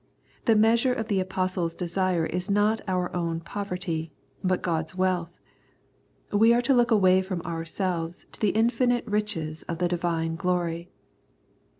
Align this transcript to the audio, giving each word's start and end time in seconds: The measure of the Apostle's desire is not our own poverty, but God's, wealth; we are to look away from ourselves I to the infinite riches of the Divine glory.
The 0.45 0.55
measure 0.55 0.93
of 0.95 1.09
the 1.09 1.19
Apostle's 1.19 1.75
desire 1.75 2.25
is 2.25 2.49
not 2.49 2.81
our 2.87 3.15
own 3.15 3.39
poverty, 3.39 4.11
but 4.43 4.63
God's, 4.63 4.95
wealth; 4.95 5.29
we 6.33 6.55
are 6.55 6.61
to 6.63 6.73
look 6.73 6.89
away 6.89 7.21
from 7.21 7.39
ourselves 7.43 8.25
I 8.25 8.31
to 8.31 8.39
the 8.39 8.49
infinite 8.49 9.05
riches 9.05 9.61
of 9.69 9.77
the 9.77 9.87
Divine 9.87 10.37
glory. 10.37 10.89